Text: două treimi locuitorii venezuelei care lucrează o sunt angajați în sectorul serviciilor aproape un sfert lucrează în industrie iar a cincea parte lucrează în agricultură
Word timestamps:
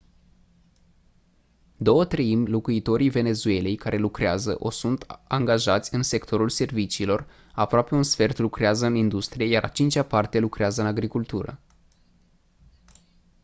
două 1.77 2.05
treimi 2.05 2.47
locuitorii 2.47 3.09
venezuelei 3.09 3.75
care 3.75 3.97
lucrează 3.97 4.55
o 4.59 4.69
sunt 4.69 5.05
angajați 5.27 5.93
în 5.93 6.03
sectorul 6.03 6.49
serviciilor 6.49 7.27
aproape 7.53 7.95
un 7.95 8.03
sfert 8.03 8.37
lucrează 8.37 8.85
în 8.85 8.95
industrie 8.95 9.45
iar 9.47 9.63
a 9.63 9.67
cincea 9.67 10.03
parte 10.03 10.39
lucrează 10.39 10.81
în 10.81 10.87
agricultură 10.87 11.61